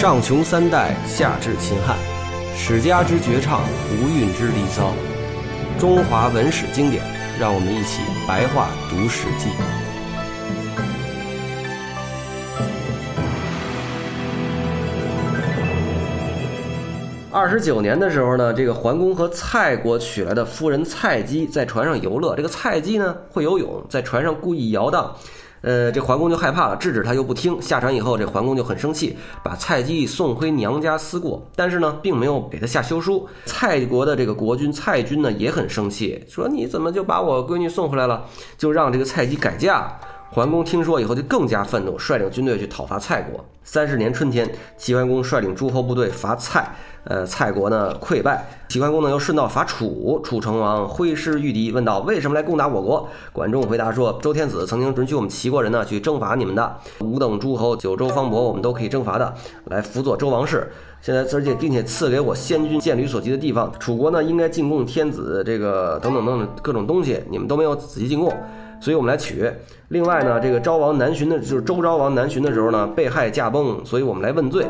[0.00, 1.94] 上穷三代，下至秦汉，
[2.56, 3.60] 史家之绝唱，
[3.90, 4.94] 无韵之离骚，
[5.78, 7.04] 中华文史经典，
[7.38, 9.50] 让我们一起白话读《史记》。
[17.30, 22.34] 二十九年的时候呢，这个桓公和蔡国娶来的夫人蔡姬在船上游乐。
[22.34, 25.14] 这个蔡姬呢会游泳，在船上故意摇荡，
[25.62, 27.60] 呃，这桓公就害怕了，制止他又不听。
[27.60, 31.46] 下船以后，这桓公就很生气，把蔡姬送回娘家思过。
[31.54, 33.28] 但是呢，并没有给他下休书。
[33.44, 38.24] 蔡国的这个国君蔡君呢也很生气，说你怎么就把我闺女送回来了？
[38.56, 39.98] 就让这个蔡姬改嫁。
[40.32, 43.44] 桓公听说以后就更加愤怒，率领军队去讨伐蔡国。
[43.64, 46.72] 三十年春天，齐桓公率领诸侯部队伐蔡，
[47.02, 48.46] 呃，蔡国呢溃败。
[48.68, 59.34] 齐桓公呢又顺道伐楚，楚成王挥师御敌，问道：“为什么来攻打我国？”管仲回答说：“周天子曾经准许我们齐国人呢去征伐你们的五等诸侯，九州方伯，我们都可以征伐的，
[59.64, 60.70] 来辅佐周王室。
[61.00, 63.72] 现在而且并且赐给我先君见履所及的地方。
[63.80, 68.32] 楚国呢应该进贡天子这个等等等等各种东西，你们都没有仔细进贡。”
[68.80, 69.50] 所以我们来取。
[69.88, 74.66] 另外呢，这个昭王南巡的，就是周昭王南巡的时候呢，被害驾崩，所以我们来问罪。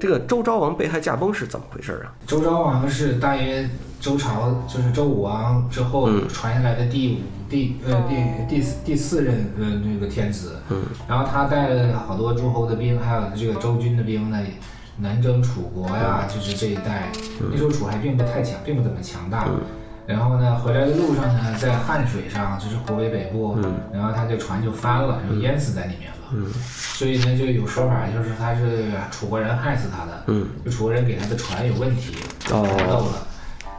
[0.00, 2.10] 这个周昭王被害驾崩是怎么回事啊？
[2.26, 3.68] 周昭王是大约
[4.00, 7.16] 周朝，就是周武王之后传下来的第五、
[7.48, 10.56] 第呃第第四第四任呃那个天子。
[10.70, 10.82] 嗯。
[11.08, 14.38] 然后他带了好多诸侯的兵，还有这个周军的兵呢，
[14.98, 17.12] 南征楚国呀，就是这一带。
[17.50, 19.48] 那时候楚还并不太强，并不怎么强大。
[20.06, 23.56] 然后呢，回来的路上呢，在汉水上，就是湖北北部，
[23.92, 26.48] 然后他这船就翻了，就淹死在里面了。
[26.54, 30.24] 所以呢，就有说法，就是他是楚国人害死他的。
[30.26, 32.16] 嗯，就楚国人给他的船有问题，
[32.50, 33.26] 漏了。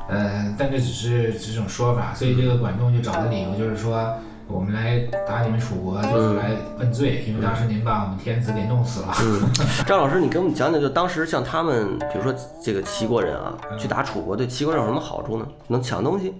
[0.09, 4.13] 呃，但这只是这种说法，所以这个管仲就找的理由就是说。
[4.47, 9.13] 我们来打你们楚国，就是来问罪，因为当时您把我们天子给弄死了。
[9.87, 15.47] 张老师，你给我们讲讲，就当时像他们，比如说这个齐国人啊，去打楚国，对齐国人有什么好处呢？
[15.67, 16.33] 能抢东西，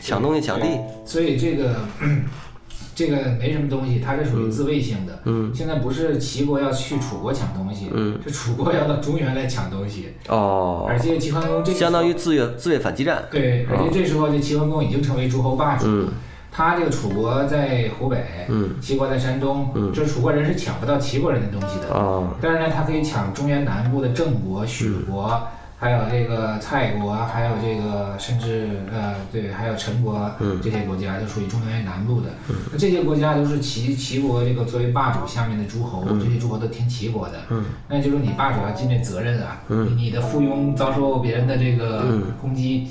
[0.00, 0.66] 抢东西抢地。
[1.04, 1.76] 所以这个
[2.94, 5.20] 这个没什么东西，它是属于自卫性的。
[5.24, 5.52] 嗯。
[5.54, 10.08] 现在不是齐国要去楚国抢东西，嗯，是楚国要到中原来抢东西。
[10.28, 10.86] 哦。
[10.88, 13.22] 而且齐桓公这相当于自卫自卫反击战。
[13.30, 15.86] 对，而且这时候这齐桓公已经成为诸侯霸主。
[15.86, 16.08] 嗯。
[16.54, 22.28] 他这个楚国在湖北，嗯，齐国在山东，嗯，就是楚国人是抢不到齐国人的东西的啊。
[22.42, 25.48] 但是呢，他可以抢中原南部的郑国、许国，
[25.78, 32.28] 还有这个蔡国，还有这个甚至呃，对，还有陈国，嗯，这些国家就属于中原南部的。
[32.70, 37.38] 那这些国家都是齐齐国这个作为霸主下面的诸侯，这些诸侯都听齐国的。
[37.48, 39.62] 嗯，那就是你霸主要尽这责任啊。
[39.68, 42.04] 嗯，你的附庸遭受别人的这个
[42.42, 42.88] 攻击。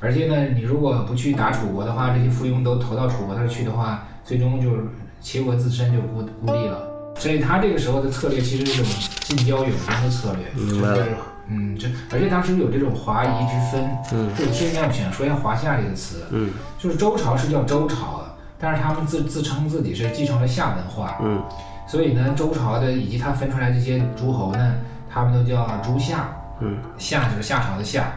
[0.00, 4.84] 而且呢，你如果不去打楚国的话，这些附庸都投到楚国那儿去的话，最终就是
[5.20, 6.82] 齐国自身就孤孤立了。
[7.16, 8.86] 所以他这个时候的策略其实是一种
[9.20, 11.16] 近交远攻的策略，就是
[11.48, 13.88] 嗯，这而且当时有这种华夷之分。
[14.12, 16.26] 嗯，这个顺便想说一下华夏这个词。
[16.30, 18.20] 嗯，就是周朝是叫周朝，
[18.58, 21.16] 但是他们自自称自己是继承了夏文化。
[21.22, 21.42] 嗯，
[21.86, 24.74] 所以呢，周朝的以及他分出来这些诸侯呢，
[25.08, 26.28] 他们都叫诸夏。
[26.60, 28.12] 嗯，夏就是夏朝的夏。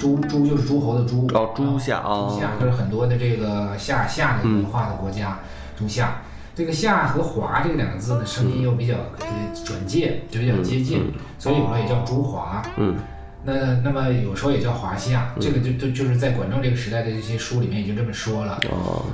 [0.00, 5.38] 诸诸就是诸侯的诸，哦，诸夏啊，诸夏就是很多的这个夏夏的文化的国家，
[5.78, 6.22] 诸夏。
[6.52, 9.26] 这个夏和华这两个字的声音又比较呃
[9.64, 12.62] 转介，就比较接近，所以有时候也叫诸华。
[12.76, 12.96] 嗯，
[13.44, 13.52] 那
[13.84, 18.58] 那么有时候也叫华夏，这个就就就是在管仲这个时代的这些书里面已经这么说了。
[18.70, 19.04] 哦，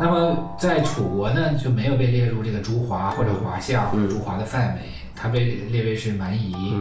[0.00, 4.80] 那么在楚国呢，就没有被列入这个诸华或者华夏或者诸华的范围，
[5.14, 6.74] 它被列为是蛮夷。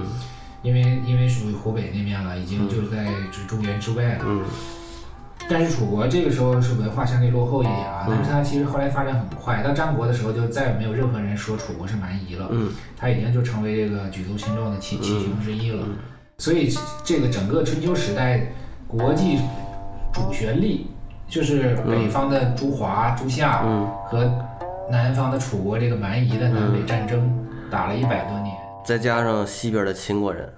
[0.62, 4.26] 因为因为属于湖北那面了，已经就是在这中原之外了。
[4.26, 4.44] 嗯。
[5.50, 12.48] 但是楚国这个时候是文化相对落后一点啊，但是它其实后来发展很快，到战国的时候就再也没有任何人说楚国是蛮夷了。
[12.52, 12.70] 嗯。
[12.96, 15.84] 它已经就成为这个举足轻重的七七雄之一了。
[16.38, 16.70] 所以
[17.04, 18.52] 这个整个春秋时代，
[18.88, 19.40] 国际
[20.14, 20.86] 主旋律
[21.28, 23.64] 就是北方的诸华、诸夏
[24.06, 24.32] 和
[24.92, 27.30] 南方的楚国这个蛮夷的南北战争，
[27.72, 28.39] 打了一百多年。
[28.90, 30.52] 再加上西边的秦国人，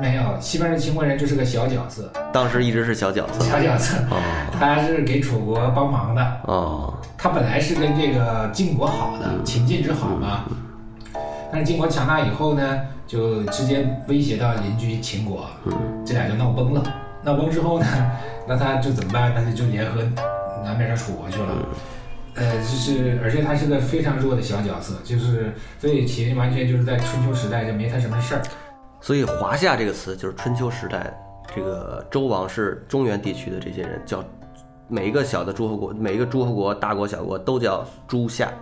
[0.00, 4.18] 没有西边的秦国人就是个小角色，当时一直是小角色，小角色，哦。
[4.58, 10.42] 他是给楚国帮忙的，哦，他本来是跟这个晋国好的，秦晋之好嘛，
[11.52, 15.46] 但是晋国强大以后呢，就直接威胁到邻居秦国，
[16.04, 16.82] 这俩就闹崩了，
[17.22, 17.86] 闹崩之后呢，
[18.48, 19.32] 那他就怎么办？
[19.32, 20.02] 那他就联合
[20.64, 21.46] 南边的楚国去了。
[22.36, 28.42] 呃，就是，而且他是个非常弱的小角色，就是，所以秦完全就是在春秋时代就没他什么事儿。
[29.00, 31.12] 所以华夏这个词就是春秋时代，
[31.54, 34.22] 这个周王室中原地区的这些人叫
[34.88, 38.52] 每一个小的诸侯国，每一个诸侯国大国小国都叫诸夏。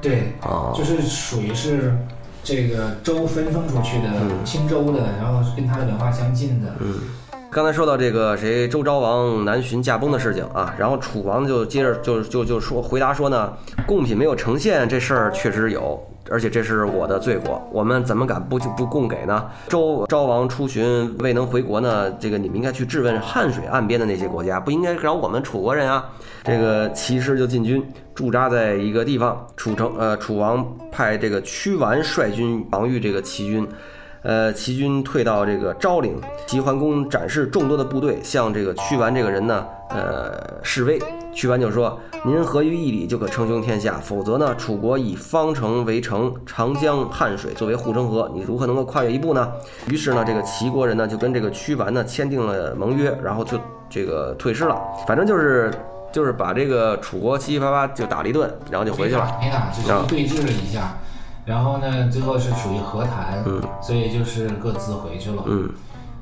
[0.00, 0.32] 对，
[0.74, 1.94] 就是属于是
[2.42, 6.94] 这个州分封出去的青州的，然后跟他的文化相近的，嗯，
[7.54, 13.52] 刚才说到这个谁周昭王南巡驾崩的事情啊，然后楚王就接着就就就说回答说呢，
[13.86, 19.48] 贡品没有呈现这事儿确实有，而且这是我的罪过，我们怎么敢不不供给呢？
[19.68, 26.04] 周昭王出巡未能回国呢，这个你们应该去质问汉水岸边的那些国家，不应该找我们楚国人啊。
[26.42, 27.80] 这个骑师就进军
[28.16, 33.64] 驻扎在一个地方，楚城呃楚王派这个屈完率军防御这个齐军。
[34.24, 40.98] 呃，齐军退到这个昭陵，齐桓公展示众多的部队，向这个屈完这个人呢，呃，示威。
[41.34, 49.52] 屈完就说：“您合于义理，就可称雄天下；否则呢，楚国以方城为城，长江、汉水作为护城河，你如何能够跨越一步呢？”
[49.90, 53.58] 于是呢，这个齐国人呢，就跟这个屈完呢签订了盟约，然后就
[53.90, 54.80] 这个退师了。
[55.06, 55.70] 反正就是
[56.12, 59.36] 就是把这个楚国七七八八就打了一顿，然后就回去了。
[59.40, 60.96] 没打，只是对峙了一下。
[61.44, 63.44] 然后呢，最后是属于和谈，
[63.82, 65.42] 所以就是各自回去了。
[65.46, 65.70] 嗯，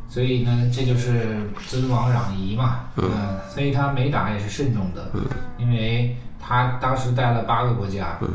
[0.08, 2.80] 所以呢，这就是尊王攘夷嘛。
[2.96, 3.10] 嗯，
[3.48, 5.10] 所以他没打也是慎重的。
[5.14, 5.22] 嗯，
[5.58, 8.18] 因为他当时带了八个国家。
[8.20, 8.28] 嗯，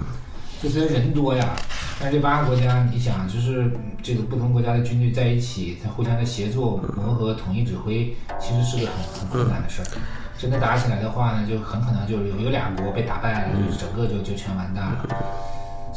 [0.62, 1.50] 就虽然人多呀，
[2.00, 3.70] 但这八个国家，你想，就是
[4.02, 9.86] 这个不同国家的军队在一起，他互相的协作、磨合、统一指挥，其实是个很很困难的事儿。
[10.38, 15.06] 真的打起来的话呢，就很可能就有有俩国被打败了，就整个就就全完蛋了。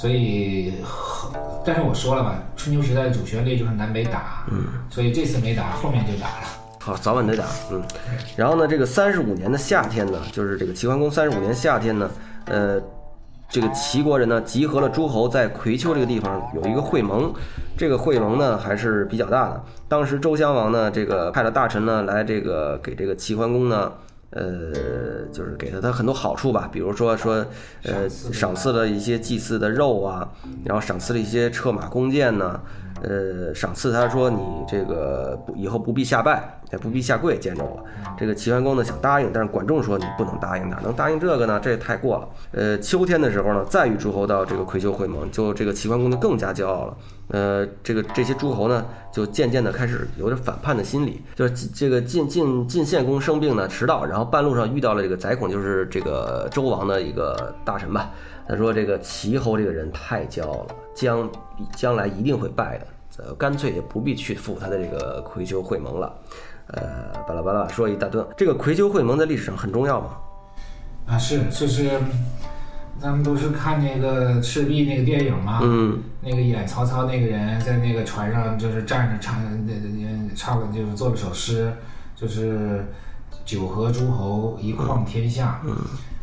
[0.01, 0.73] 所以，
[1.63, 6.47] 但是我说了嘛，春秋时代的主旋律就是南北打，嗯，所以这次没打，后面就打了。
[6.79, 7.83] 好，早晚得打，嗯。
[8.35, 12.11] 然后呢，这个三十五年的夏天呢，就是这个齐桓公三十五年夏天呢，
[12.47, 12.81] 呃，
[13.51, 17.31] 这个齐国人呢，集合了诸侯在葵丘这个地方有一个会盟，
[17.77, 19.63] 这个会盟呢还是比较大的。
[19.87, 23.93] 当时周襄王呢，这个派了大臣呢来这个给这个齐桓公呢。
[24.31, 27.45] 呃，就是给了他很多好处吧，比如说说，
[27.83, 30.29] 呃，赏赐了一些祭祀的肉啊，
[30.65, 32.61] 然后赏赐了一些车马弓箭呢，
[33.03, 34.39] 呃，赏赐他说你
[34.69, 37.83] 这个以后不必下拜，也不必下跪见着我。
[38.19, 41.59] 这个齐桓公呢想答应，但是管仲说你不能答应，哪能答应这个呢？
[41.63, 42.29] 这也太过了。
[42.53, 46.97] 呃，秋天的时候呢，再与诸侯到这个葵丘会盟，就这个齐桓公就更加骄傲了。
[47.29, 51.23] 呃，这个这些诸侯呢，就渐渐的开始有点反叛的心理。
[51.35, 58.11] 就是这个晋晋晋献公生病呢，迟到，然后半路上遇到了这个宰孔，就是这个周王的一个大臣吧。
[58.49, 61.31] 他说这个齐侯这个人太骄傲了，将
[61.75, 62.87] 将来一定会败的，
[63.25, 66.15] 呃，干脆也不必去赴他的这个葵丘会盟了。
[66.69, 68.27] 呃，巴拉巴拉说一大顿。
[68.37, 70.17] 这个葵丘会盟在历史上很重要吗？
[71.07, 71.91] 啊，是，就是。
[72.99, 81.73] 咱们都是看那个赤壁那个电影嘛，嗯，那个演曹操那个人在那个船上就是站着唱，那那唱就是做了首诗，
[82.15, 82.85] 就是
[83.47, 85.75] 九合诸侯一匡天下，嗯，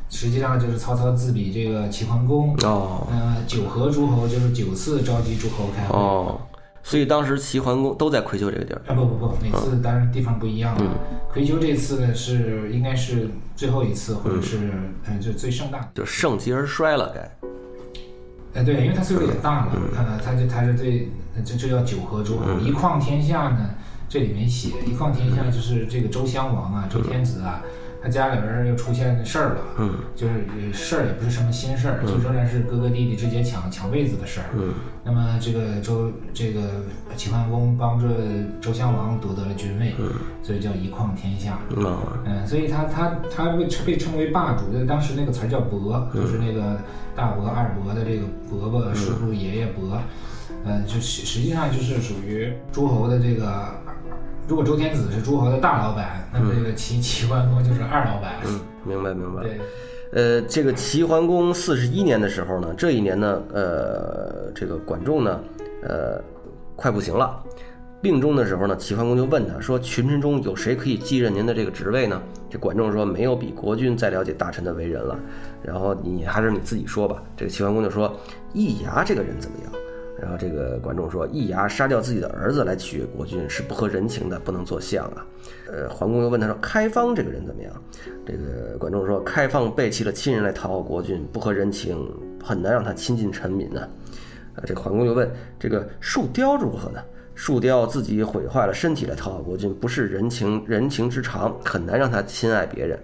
[0.10, 6.40] 实际上就是曹操自比这个齐桓公，哦，呃，九合诸侯就是九次召集诸侯开会，哦。
[6.84, 8.82] 所以当时齐桓公都在葵丘这个地儿。
[8.88, 10.92] 啊，不不不，每次当然地方不一样了。
[11.30, 14.72] 葵丘这次呢是应该是最后一次，或者是
[15.06, 18.62] 嗯就最盛大，就盛极而衰了该。
[18.62, 21.10] 哎对，因为他岁数也大了，他他就他是最
[21.44, 22.58] 这这叫九合诸侯。
[22.62, 23.72] 一匡天下呢，
[24.08, 27.62] 这里面写一匡天下就是这个周襄王啊，周天子啊。
[28.08, 34.74] 他家里边又出现事儿了，嗯，就是事儿也不是什么新事儿，就仍然是哥哥弟弟之间抢抢位子的事儿，嗯。
[35.04, 36.62] 那么这个周这个
[37.18, 38.08] 齐桓公帮助
[38.62, 40.10] 周襄王夺得了君位，嗯，
[40.42, 46.80] 所以叫一匡天下，嗯，所以他他他被被称为霸主，的当时那个词儿叫伯，就是那个
[47.14, 50.02] 大伯二伯的这个伯伯叔叔爷爷伯，
[50.64, 53.86] 嗯，就实实际上就是属于诸侯的这个。
[54.48, 58.36] 如果周天子是诸侯的大老板，那么这个齐齐桓公就是二老板。
[58.46, 59.44] 嗯，明白明白。
[59.44, 59.60] 对，
[60.14, 65.40] 呃，这个齐桓公四十一年的时候呢，这一年呢，呃，这个管仲呢，
[65.84, 66.22] 呃，
[66.78, 67.44] 快不行了，
[68.02, 75.20] 病中的时候呢，齐桓公就问他说：“群臣中有谁可以继任您的这个职位呢？”这管仲说：“没有比国君再了解大臣的为人了。
[75.62, 78.18] 然后你还是你自己说吧。”这个齐桓公就说
[78.54, 79.74] ：“易牙这个人怎么样？”
[80.20, 85.26] 然后这个管仲说：“易牙杀掉自己的儿子来取悦国君，是不合人情的，不能做相啊。”
[85.72, 87.72] 呃，桓公又问他说：“开方这个人怎么样？”
[88.26, 92.12] 这个管仲说：“开方背弃了亲人来讨好国君，不合人情，
[92.44, 93.82] 很难让他亲近臣民呢。”
[94.58, 97.00] 啊，这桓公又问：“这个树雕如何呢？
[97.36, 103.00] 树雕自己毁坏了身体来讨好国君，不是人情人情之常，很难让他亲爱别人。”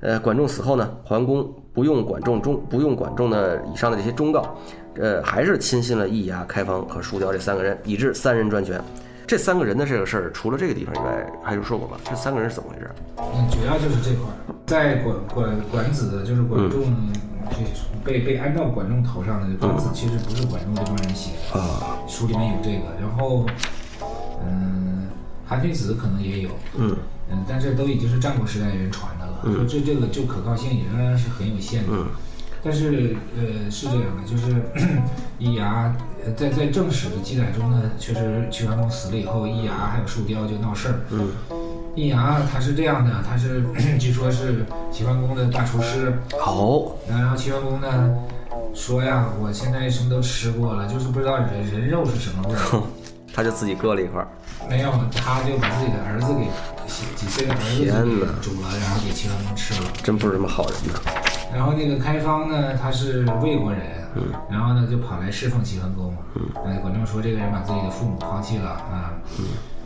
[0.00, 4.58] 呃，管仲死后呢，桓公不用管仲忠，不用管仲的以上的这些忠告。
[4.96, 8.82] 呃，还是亲信了易牙、开方和树雕这三个人，以致三人专权。
[9.26, 11.96] 这三个人的这个事儿，除了这个地方以外，还有说过吧？
[12.04, 12.90] 这三个人是怎么回事？
[13.16, 16.84] 嗯，主要就是这块儿，在管管管子，就是管仲
[17.48, 17.56] 这
[18.04, 23.00] 被被安到管仲头上的管子，其实不是管仲这帮人写的，啊，书里面有这个。
[23.00, 23.46] 然后，
[24.44, 25.08] 嗯，
[25.46, 26.94] 韩非子可能也有，嗯
[27.30, 31.88] 嗯，但是都已经是战国时代人传的了，说这这个就可靠性也仍然是很有限的。
[31.92, 32.06] 嗯
[32.64, 34.54] 但是呃是这样的，就是
[35.38, 41.00] 易牙呃在在正史的记载中呢，确实齐桓公死了以后，易牙还有树雕就闹事儿。
[41.10, 41.32] 嗯
[41.94, 43.62] 易牙他是这样的，他是
[44.00, 48.14] 据说是齐桓公的大厨师，好，然后齐桓公呢
[48.74, 52.82] 说呀，我现在什么都吃过了，就是不知道人人肉是什么味儿。
[53.34, 54.28] 他就自己割了一块儿，
[54.70, 56.44] 没有，他就把自己的儿子给
[56.86, 57.58] 几几岁的儿
[58.04, 59.90] 子煮了，然后给齐桓公吃了。
[60.02, 61.00] 真不是什么好人呐。
[61.54, 63.80] 然后那个开方呢，他是魏国人，
[64.50, 66.14] 然后呢就跑来侍奉齐桓公。
[66.34, 69.12] 嗯，管仲说这个人把自己的父母抛弃了啊。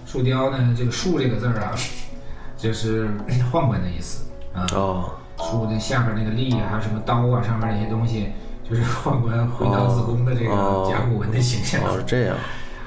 [0.07, 1.73] 树雕呢，这个树这个字儿啊，
[2.57, 3.09] 就是
[3.53, 4.65] 宦官的意思啊。
[4.75, 8.29] 哦，树的下边那个立啊，还有什么刀啊，上面那些东西，
[8.69, 11.83] 就是宦官挥刀自宫的这个哦甲骨文的形象。
[11.83, 12.37] 哦是这样，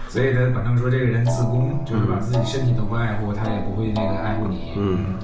[0.08, 4.72] 所以呢，管仲说这个人自宫，就是把自己身体都不爱护，他也不会那个爱护你。
[4.78, 5.16] 嗯，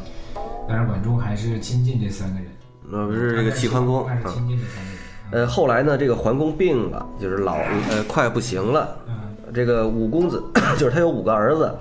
[0.67, 2.47] 但是管仲还是亲近这三个人。
[2.95, 4.17] 那不是这个齐桓公啊。
[5.31, 7.55] 呃，后来呢，这个桓公病了，就是老
[7.89, 8.97] 呃快不行了。
[9.07, 9.13] 嗯
[9.53, 10.43] 这个五公子
[10.77, 11.73] 就是他有五个儿子，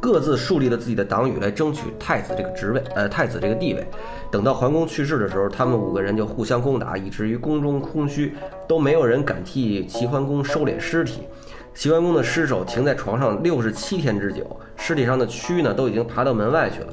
[0.00, 3.86] 各自树立了自己的党羽来争取太子这个职位，呃，太子这个地位。
[4.30, 8.34] 等到桓公去世的时候，他们五个人就互相攻打，以至于宫中空虚，
[8.66, 11.22] 都没有人敢替齐桓公收敛尸体。
[11.74, 16.86] 齐桓公的尸首停在床上六十七天之久，尸体上的蛆呢都已经爬到门外去了。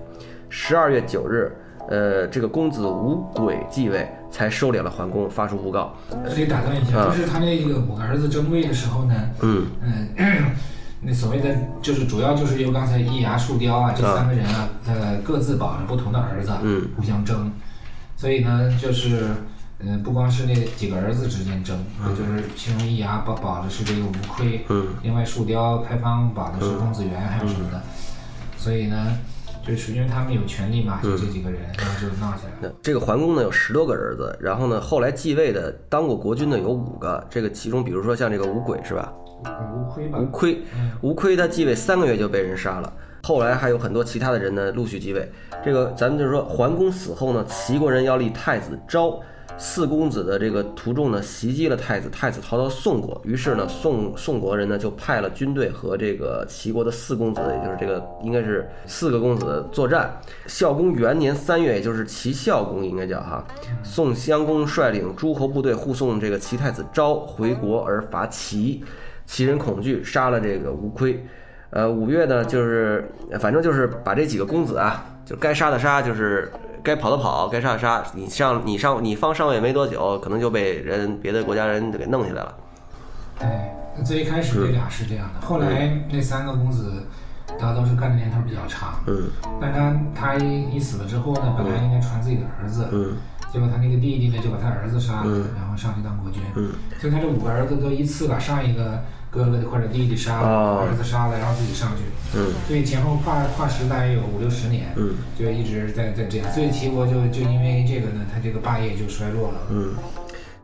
[0.50, 1.50] 十二月九日，
[1.90, 5.94] 呃，这个公子无轨继位，才收敛了桓公，发出讣告。
[6.28, 7.06] 这里打断一下，啊。
[7.08, 9.68] 就是他那个五个儿子争位的时候呢，嗯。
[9.82, 10.10] 嗯，
[11.02, 17.52] 那所谓的就是主要就是由刚才易牙、树雕啊这三个人啊，呃，各自保着不同的儿子，嗯，互相争，
[18.16, 19.28] 所以呢，就是。
[19.78, 21.78] 嗯，不光是那几个儿子之间争，
[22.18, 27.82] 就是其中易牙保保的是这个吴亏，嗯，另外树雕、开方保的是公子元，还有什么的，
[28.58, 29.18] 所以呢，
[29.66, 32.76] 就是因为他们有权利嘛，就这几个人，然后就闹起来了。
[32.82, 39.12] 这个桓公呢有十多个儿子，然后呢后来继位的当过国君的有五个，这个其中比如说像这个吴轨是吧？
[39.76, 40.62] 吴亏吧吴，亏，
[41.02, 42.92] 吴亏他继位三个月就被人杀了。
[43.24, 45.28] 后来还有很多其他的人呢陆续继位。
[45.64, 49.20] 这个咱们就是说，桓公死后呢，齐国人要立太子昭。
[49.58, 60.20] 四公子的这个途中呢，袭击了太子，太子逃到宋国，于是呢，宋宋国人呢就派了军队和这个齐国的四公子，也就是这个应该是四个公子作战。
[60.48, 63.46] 孝公元年三月，也就是齐孝公应该叫哈，
[63.84, 68.84] 宋襄公率领诸侯部队护送这个齐太子昭回国而伐齐，
[69.26, 71.26] 齐人恐惧，杀了这个吴亏。
[71.72, 73.10] 呃，五月呢，就是
[73.40, 76.50] 反正就是把这几个公子啊，就该杀的杀，就是
[76.86, 78.04] 该跑的跑，该杀的杀。
[78.14, 82.56] 你上你上你放上位没多久，可能就被人别的国家人给弄起来了。
[83.40, 87.08] 对，最一开始这俩是这样的，后来那三个公子，
[87.60, 93.18] 大家都是干的年头比较长，嗯但是他他一一死了之后呢，本来应该传自己的儿子，嗯
[93.56, 96.72] 结果他那个弟弟呢就把他儿子杀了，然后上去当国君，嗯。
[97.00, 99.00] 所以他这五个儿子都一次把上一个
[99.32, 102.04] 哥哥或者弟弟杀了，哦儿子杀了，然后自己上去，
[102.38, 102.52] 嗯。
[102.68, 105.16] 所以前后跨跨时大约有五六十年，嗯。
[105.40, 109.94] 就一直在在这样，所以齐国就就因为这个呢，他这个霸业就衰落了，嗯。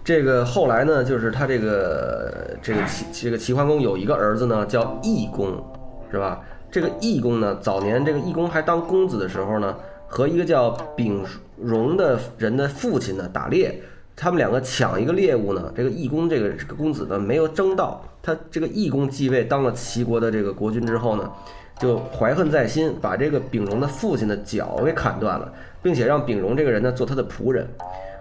[0.04, 5.64] 这个后来呢，就是他这个这个齐这个齐桓公有一个儿子呢，叫义公，
[6.12, 6.42] 是吧？
[6.70, 11.24] 这个义公呢，早年这个义公还当公子的时候呢，和一个叫丙
[11.63, 13.82] 荣的人的父亲呢打猎，
[14.15, 21.32] 他们两个抢一个猎物呢，这个义工这个这个公子呢没有争到，他这个义工继位当了齐国的这个国君之后呢，
[21.80, 27.68] 就怀恨在心，把这个丙荣的父亲的脚给砍断了，并且让丙荣这个人呢做他的仆人。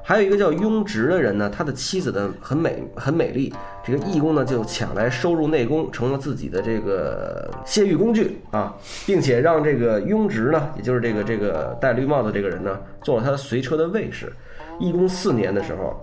[0.02, 3.52] 还有一个叫雍直的人呢，他的妻子呢很美很美丽，
[3.84, 8.74] 这个义工呢就抢来收入内宫，成了自己的这个泄欲工具啊，
[9.06, 14.32] 并且让这个雍直呢，也就是这个这个戴绿帽子这个人呢，做了他随车的卫士。
[14.78, 16.00] 义工四年的时候，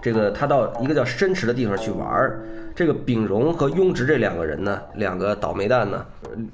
[0.00, 2.40] 这个他到一个叫申池的地方去玩儿，
[2.74, 6.04] 这个丙荣和雍直这两个人呢，两个倒霉蛋呢，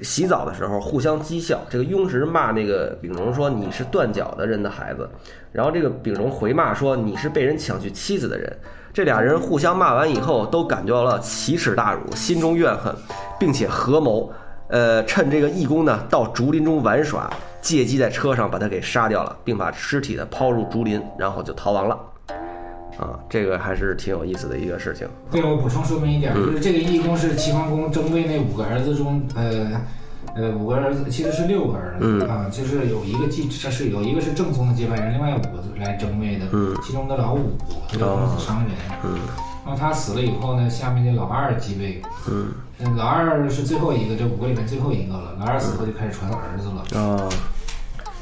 [0.01, 1.61] 洗澡的时候互相讥笑。
[1.69, 5.09] 这个雍直骂那个丙荣说：“你是断脚的人的孩子。”
[5.53, 8.59] 然后这个丙荣回骂说：“你是被人抢去妻子的人。”
[8.93, 12.93] 这俩人互相骂完以后，都感觉到了奇耻大辱，心中怨恨，
[13.39, 14.33] 并且合谋，
[14.69, 17.31] 呃，趁这个义工呢到竹林中玩耍，
[17.61, 21.97] 借机在车上把他给杀掉了，并把尸体呢抛入竹林，然后就逃亡了。
[22.99, 25.09] 啊，这个还是挺有意思的一个事情。
[25.31, 26.47] 对，我补充说明一点，嗯。
[26.47, 29.81] 就是这个义工是齐桓公争位那五个儿子中，呃，
[30.35, 36.47] 呃，五个儿子其实是六个儿子、啊，就是有一个继，这是有一个是正宗的接班人，另外五个来争位的，
[36.83, 37.57] 其中的老五
[37.88, 38.73] 这个公子商人，
[39.64, 47.28] 然后他死了以后呢，下面的老二继位，嗯，老二是最后一个，这五个里面最后一个了，老二死后就开始传儿子了，啊，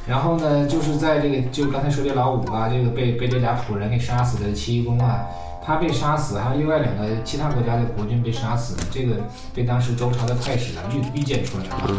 [0.07, 5.27] 然后呢，就是在这个就刚才说这老五啊，这个被被这俩仆人给杀死的齐公啊，
[5.65, 9.17] 他被杀死，还有另外两个其他国家的国君被杀死，这个
[9.53, 11.91] 被当时周朝的太史啊预预见出来了，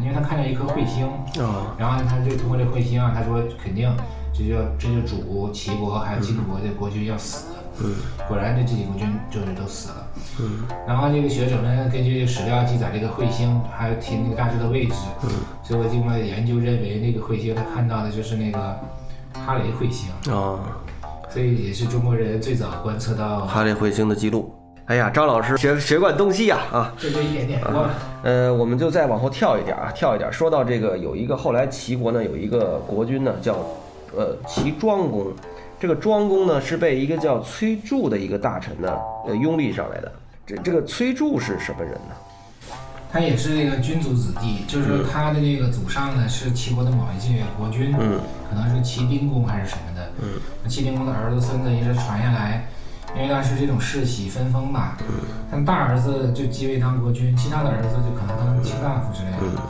[0.00, 1.06] 因为他看见一颗彗星，
[1.44, 3.88] 啊，然后他就通过这彗星啊，他说肯定
[4.32, 7.46] 这就这就主齐国还有晋国的国君要死，
[7.80, 7.94] 嗯，
[8.26, 10.06] 果然这这几国君就是都死了，
[10.40, 15.30] 嗯，然后这个学者们根据史料记载这个彗星还有提那个大致的位置，嗯，
[15.70, 18.58] 所以我经过研究认为那个彗星他看到的就是那个
[19.32, 20.58] 哈雷彗星，啊，
[21.28, 24.52] 所以也是中国人最早观测到哈雷彗星的记录。
[24.86, 27.88] 哎呀，张老师学学贯东西呀，啊，这这一点点，我
[28.24, 30.32] 呃，我们就再往后跳一点啊，跳一点。
[30.32, 33.54] 说到这个，有一个后来齐国呢有一个国君呢叫
[34.16, 35.28] 呃齐庄公，
[35.78, 38.98] 这个庄公呢是被一个叫崔杼的一个大臣呢
[39.28, 40.12] 呃拥立上来的。
[40.44, 42.16] 这这个崔杼是什么人呢？
[43.12, 52.68] 他也是那个君族子弟，就是说他的那个祖上呢是齐国的某一届国君，嗯，可能是齐丁公还是什么的，嗯，齐丁公的儿子孙子一直传下来，
[53.16, 54.96] 因为当时这种世袭分封嘛，
[55.50, 59.60] 他们大儿子就继位当国君，其他的儿子就可能当卿大夫之类的，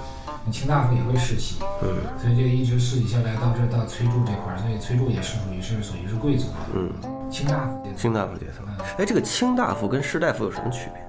[0.44, 1.97] 那卿大夫也会世袭，嗯。
[2.20, 6.92] 所以就一直世袭下来到这到崔杼这块儿，所以崔杼也是属于是属于是贵族嘛，嗯，
[7.30, 7.80] 卿大夫。
[7.97, 8.66] 卿大夫阶层。
[8.99, 11.02] 哎，这个卿大夫跟士大夫有什么区别？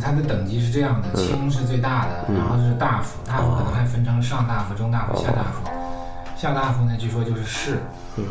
[0.00, 5.68] 它的等级是这样的，卿是最大的，然后是大夫，大夫可能还分成上大夫、中大夫、下大夫。
[6.36, 7.78] 下大夫呢，据说就是士。
[8.16, 8.24] 嗯。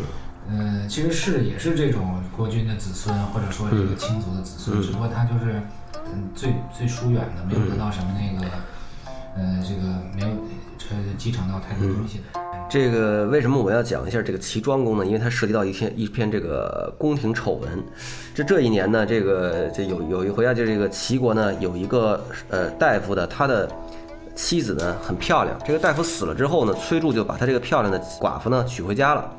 [0.50, 5.62] 呃，其实士也是这种国君的子孙，或者说这个亲族的子孙，只不过他就是
[6.12, 8.48] 嗯最最疏远的，没有得到什么那个
[9.38, 9.82] 呃这个
[10.14, 10.28] 没有
[10.90, 12.41] 呃继承到太多东西的。
[12.72, 15.06] 这个为什么我要讲一下这个齐庄公呢？
[15.06, 17.70] 因为它涉及到一篇一篇这个宫廷丑闻。
[18.34, 23.70] 这这一年呢，这个这有有一回啊，就这个齐国呢有一个呃大夫的，他的
[24.36, 25.60] 妻子呢很漂亮。
[25.66, 29.30] 这个大夫死了之后呢，崔杼就把他这个漂亮的寡妇呢娶回家了。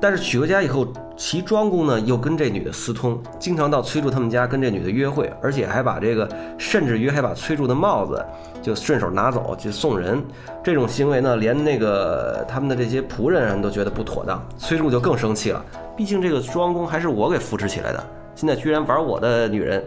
[0.00, 6.28] 但是娶回家以后，齐庄公呢又跟这女的私通，经常到崔杼他们家跟这女的约会，而且还把这个，
[6.58, 8.22] 甚至于还把崔杼的帽子
[8.62, 10.22] 就顺手拿走去送人。
[10.62, 15.64] 这种行为呢，连那个他们的这些仆人啊都觉得不妥当，崔杼就更生气了。
[15.96, 18.04] 毕竟这个庄公还是我给扶持起来的，
[18.34, 19.82] 现在居然玩我的女人，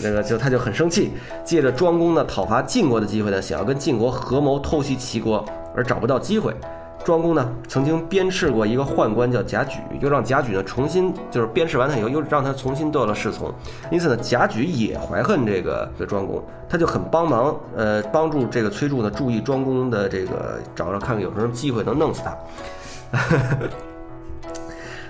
[0.00, 1.10] 那个就他就很生气，
[1.44, 6.54] 借着庄公呢讨伐晋国的机会呢，想要跟晋国合谋偷袭齐国，而找不到机会。
[7.04, 13.52] 庄公呢曾经鞭斥过一个宦官叫贾举，又让贾举呢重新就是鞭斥完他以后，又让他重新得了侍从。
[13.90, 22.36] 因此呢，贾举也怀恨这个这庄公，他就很帮忙，呃，帮助这个崔杼呢注意庄公的这个，找找看看有什么机会能弄死他。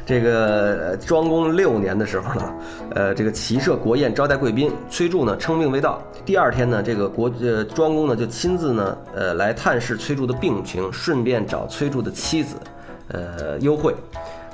[0.05, 2.55] 这个庄公六年的时候呢，
[2.95, 6.03] 呃，这个齐射国宴招待贵宾，崔杼呢称病未到。
[6.25, 12.57] 第二天呢，这个国呃庄公呢就亲自呢呃来探视崔杼的病情，顺便找崔杼的妻子，
[13.09, 13.95] 呃幽会。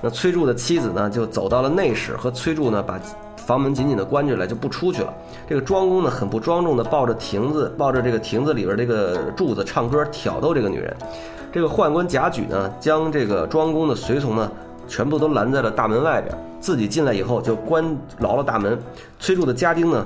[0.00, 3.00] 那崔杼的妻子呢就走到了内室，和崔杼呢把
[3.36, 5.12] 房门紧紧的关起来，就不出去了。
[5.48, 10.94] 这个庄公呢很不庄重的抱着亭子，抱着这个亭子里边这个柱子唱歌挑逗这个女人。
[11.50, 14.52] 这个宦官贾举呢将这个庄公的随从呢。
[14.88, 18.76] 全部都拦在了大门外边，自己进来以后就关牢了大门。
[19.20, 20.04] 崔杼的家丁呢，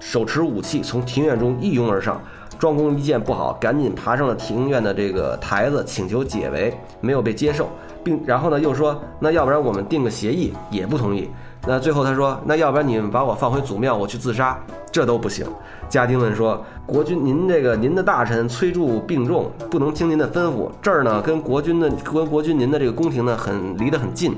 [0.00, 2.20] 手持武器从庭院中一拥而上。
[2.58, 7.68] 庄公一见不好，赶紧爬上了庭院的这个台子，请求解围，没有被接受，
[8.02, 11.28] 并然后呢又说，那要不然我们定个协议，也不同意。
[11.68, 14.56] 那最后他说，那要不然你们把我放回祖庙，我去自杀，
[14.92, 15.44] 这都不行。
[15.88, 20.70] 家丁们说，国君您这个您的大臣崔杼病重，不能听您的吩咐。
[20.80, 24.34] 这儿呢跟国君的跟国君您的这个宫廷呢很离得很近。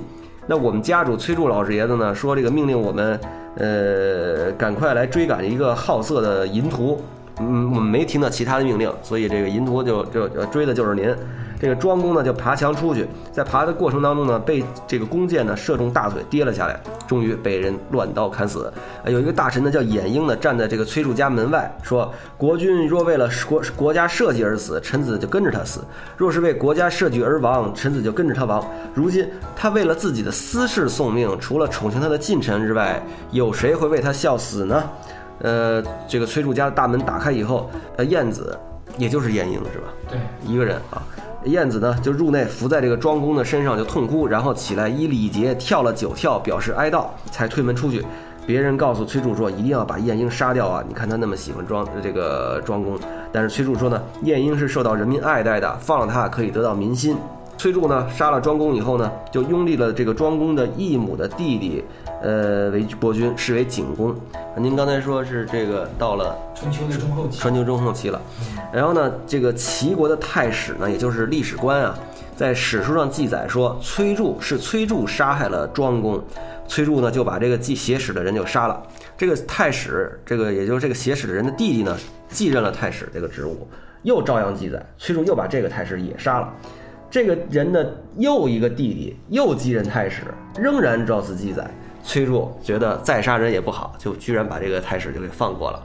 [0.46, 3.20] 那我们家主崔杼老爷子呢说这个命令我们，
[3.56, 6.98] 呃，赶快来追赶一个好色的淫徒。
[7.40, 11.14] 嗯，我们没听到其他的命令，所以这个淫徒就就追的就是您。
[11.60, 18.72] 这个庄公呢就爬墙出去，在爬的过程当中呢，被这个弓箭呢射中大腿，跌了下来，终于被人乱刀砍死。
[19.06, 25.80] 有一个大臣呢叫偃英呢，站在这个崔杼家门外，说：“国君若为了国国家社稷而死，臣子就跟着他死；
[26.16, 28.64] 若是为国家社稷而亡，臣子就跟着他亡。
[28.94, 34.80] 如今他为了自己的私事送命，除了宠幸他的近臣之外，有谁会为他效死呢？”
[35.40, 38.58] 呃，这个崔杼家的大门打开以后，呃，晏子，
[38.96, 39.86] 也就是晏婴是吧？
[40.08, 41.02] 对，一个人啊。
[41.44, 48.04] 晏子呢就入内伏在这个庄公的身上就痛哭，然后起来依礼节跳了九跳表示哀悼，才推门出去。
[48.44, 50.82] 别人告诉崔杼说一定要把晏婴杀掉啊！
[50.88, 52.98] 你看他那么喜欢庄这个庄公，
[53.30, 57.16] 但是崔杼说呢，晏婴是受到人民爱戴的，放了他可以得到民心。
[57.56, 61.84] 崔杼呢杀了庄公以后呢，就拥立了这个庄公的义母的弟弟，
[62.22, 64.14] 呃为国君，是为景公。
[64.56, 68.20] 您刚才说是这个到了春秋的中后期，春秋中后期了，
[68.72, 71.96] 然后呢，这个齐国的太史呢，也就是历史官啊，
[72.36, 76.20] 在史书上记载说，崔杼是崔杼杀害了庄公，
[76.66, 78.82] 崔杼呢就把这个记写史的人就杀了。
[79.16, 81.96] 这个太史，这个也就是这个写史的人的弟弟呢，
[82.28, 83.68] 继任了太史这个职务，
[84.02, 86.52] 又照样记载，崔杼又把这个太史也杀了。
[87.10, 90.24] 这个人的又一个弟弟又继任太史，
[90.58, 91.68] 仍然照此记载。
[92.08, 95.82] 崔杼觉得再杀人也不好，就居然把这个太史就给放过了。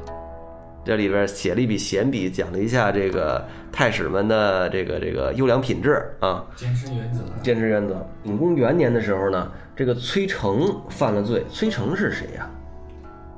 [0.86, 6.46] 这里边写了一笔闲笔，讲了一下这个太史们的这个这个优良品质啊。
[6.56, 7.20] 坚持原则。
[7.42, 8.08] 坚持原则。
[8.24, 11.44] 永公元年的时候呢，这个崔成犯了罪。
[11.50, 12.50] 崔成是谁呀？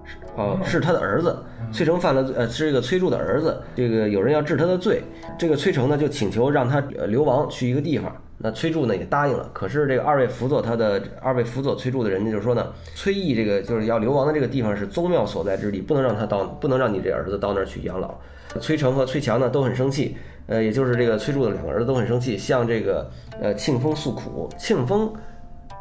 [0.05, 1.35] 是哦，是他的儿子。
[1.71, 3.59] 崔成犯了罪，呃，是这个崔杼的儿子。
[3.75, 5.01] 这个有人要治他的罪，
[5.39, 8.15] 这个崔成呢就请求让他流亡去一个地方。
[8.37, 9.49] 那崔杼呢也答应了。
[9.53, 18.13] 可是这个二位辅佐他的二位辅佐崔杼的人家就说呢，崔毅这个就是要流亡的这个地方是宗庙所在之地，不能让他到，不能让你这儿子到那儿去养老。
[18.59, 20.17] 崔成和崔强呢都很生气，
[20.47, 23.09] 呃，也就是这个崔杼的两个儿子都很生气，向这个
[23.41, 24.49] 呃庆丰诉苦。
[24.57, 25.11] 庆丰，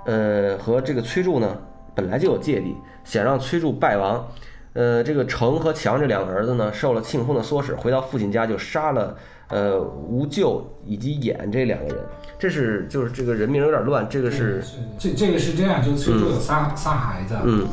[0.07, 1.57] 呃和这个崔杼呢
[1.95, 4.27] 本来就有芥蒂，想让崔杼败亡。
[4.73, 9.17] 呃，这个成和强这两个儿子呢，受了庆丰的唆使，回到父亲家就杀了
[9.49, 11.97] 呃吴咎以及演这两个人。
[12.39, 14.63] 这是就是这个人名有点乱，这个是
[14.99, 17.67] 这这个是这样，就崔杼有仨仨孩子，嗯，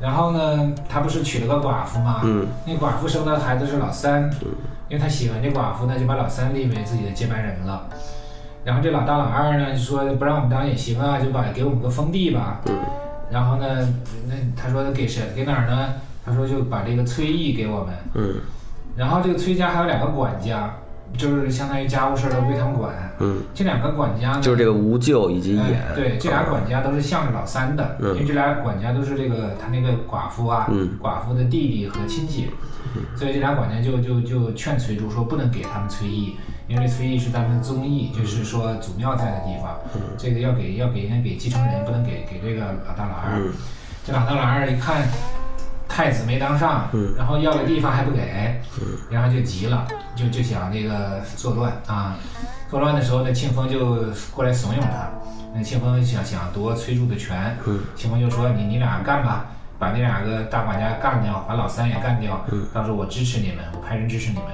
[0.00, 2.20] 然后呢，他不是娶了个寡妇吗？
[2.24, 4.48] 嗯，那寡妇生的孩子是老三，嗯
[4.88, 7.90] 因为他喜欢这寡妇呢，就把老三立为自己的接班人了。
[8.64, 12.62] 然后这老大老二呢，就说不让我们当也行啊，就把给我们个封地吧。
[12.66, 12.74] 嗯，
[13.30, 13.66] 然后呢，
[14.26, 15.24] 那他说给谁？
[15.36, 15.94] 给哪儿呢？
[16.24, 17.94] 他说就把这个崔毅给我们。
[18.14, 18.36] 嗯，
[18.96, 20.74] 然后这个崔家还有两个管家，
[21.16, 22.92] 就是相当于家务事儿都归他们管。
[23.20, 25.64] 嗯，这两个管家呢，就是这个吴舅以及演。
[25.64, 28.14] 哎对，这俩管家都是向着老三的，嗯。
[28.14, 30.90] 因为这俩管家都是这个他那个寡妇啊，嗯。
[31.02, 32.50] 寡妇的弟弟和亲戚，
[33.16, 36.36] 所以这俩管家就就就劝崔杼说不能给他们崔义，
[36.68, 39.76] 因为崔义是咱们的宗义，就是说祖庙在的地方，
[40.16, 43.38] 这个要给要给人给继承人，不能给给这个老大老二。
[43.38, 43.52] 嗯。
[44.06, 45.02] 这老大老二一看
[45.88, 48.60] 太子没当上，嗯然后要个地方还不给，
[49.10, 52.14] 然后就急了，就就想这个作乱啊。
[52.70, 55.10] 作乱的时候呢，庆丰就过来怂恿他。
[55.54, 59.46] 那庆丰想想夺崔杼的权，嗯庆丰就说你你俩干吧，
[59.78, 64.44] 把那两个大管家干掉，把老三也干掉，到时候我支持你们，我派人支持你们。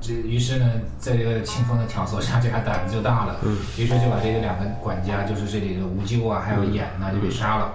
[0.00, 3.36] 这于是呢，在这个庆丰的挑唆下，这俩胆子就大了，
[3.76, 7.72] 于是就把这个两个管家，就是这里的吴咎啊，还有偃呐，就给杀了。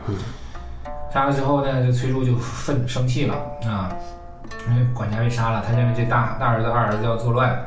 [1.17, 3.33] 杀了之后呢，这崔杼就愤生气了
[3.65, 3.89] 啊，
[4.69, 7.59] 因为管家被杀了，他认为这大大儿子、二儿子要作乱，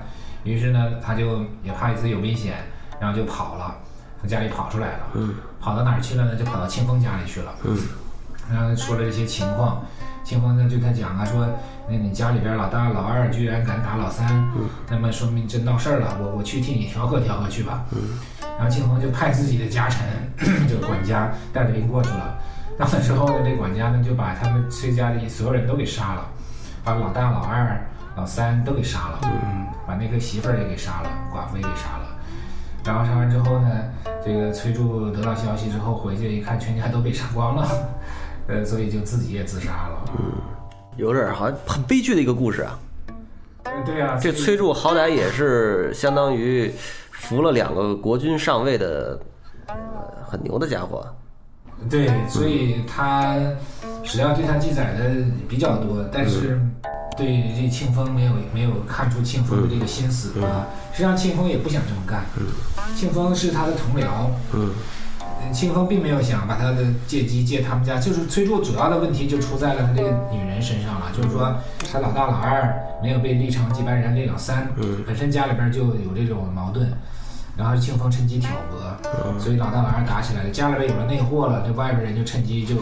[0.44, 2.54] 于是呢，他就也怕自己有危险，
[3.00, 3.74] 然后就跑了，
[4.20, 4.98] 从家里跑出来了。
[5.14, 6.36] 嗯，跑到哪儿去了呢？
[6.36, 7.52] 就跑到清风家里去了。
[7.64, 7.76] 嗯，
[8.54, 9.84] 然后说了这些情况，
[10.22, 11.44] 清风呢就他讲啊，说
[11.88, 17.84] 那你家里边老大老二居然敢打老三，嗯那么说明真闹事儿了，我我去替你调和调和去吧。
[17.90, 17.98] 嗯，
[18.56, 20.06] 然后清风就派自己的家臣，
[20.68, 22.38] 这个管家带着兵过去了。
[22.80, 26.26] 到那之后呢，这管家呢就把他们崔家里所有人都给杀了，
[26.82, 27.78] 把老大、老二、
[28.16, 32.06] 老三都给杀了，嗯，把那个媳妇儿也给杀了，寡妇也给杀了。
[32.82, 33.68] 然后杀完之后呢，
[34.24, 37.68] 这个崔柱得到消息之后回去一看，全家都被杀光了，
[38.48, 40.04] 呃，所以就自己也自杀了。
[40.18, 40.32] 嗯
[40.96, 42.78] 有点儿好像很悲剧的一个故事啊。
[43.64, 46.70] 呃对呀、这崔杼好歹也是相当于
[47.10, 49.18] 扶了两个国君上位的，
[49.66, 49.74] 呃，
[50.26, 51.06] 很牛的家伙。
[51.88, 53.36] 对，所以他
[54.04, 56.60] 史料对他记载的比较多，但是
[57.16, 60.66] 对这庆丰没有没有看出庆丰的这个心思啊。
[60.92, 62.24] 实际上庆丰也不想这么干，
[62.94, 64.70] 庆丰是他的同僚，嗯。
[65.42, 71.56] 呃庆丰并没有想把他的借机借他们家，就是崔杼主要的问题就出在了他这个女人身上了，就是说
[71.90, 75.02] 他老大老二没有被立成接班人，立老三嗯。
[75.06, 76.92] 本身家里边就有这种矛盾，
[77.56, 82.74] 然后清风趁机挑拨，所以老大老二打起来了，家里边有了内祸了，这外边人就趁机就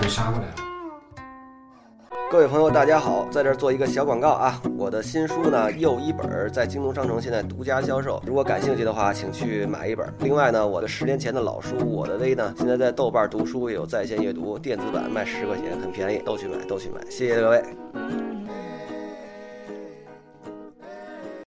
[0.00, 0.54] 就杀过来了。
[2.28, 4.60] 各位朋友，大家好，在这儿做一个小广告啊！
[4.76, 10.12] 我的新书呢，又一本儿在京东商城现在独家销售，如果感兴趣的话，请去买一本儿。
[10.18, 17.62] 另外呢，我的十年前的老书《我的微》呢，现在在豆瓣读书也有在线阅读，电子版卖十块钱，很便宜，都去买，都去买，谢谢各位。